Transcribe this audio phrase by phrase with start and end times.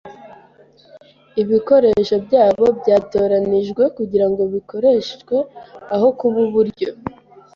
[1.41, 5.35] Ibikoresho byabo byatoranijwe kugirango bikoreshwe
[5.95, 6.89] aho kuba uburyo.